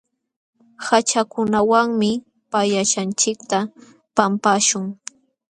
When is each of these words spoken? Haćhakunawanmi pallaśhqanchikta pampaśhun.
Haćhakunawanmi 0.85 2.11
pallaśhqanchikta 2.51 3.57
pampaśhun. 4.15 4.83